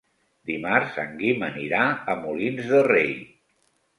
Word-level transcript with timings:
Dimarts 0.51 0.95
en 1.03 1.11
Guim 1.19 1.43
anirà 1.49 1.83
a 2.13 2.17
Molins 2.23 2.71
de 2.75 2.83
Rei. 2.87 3.13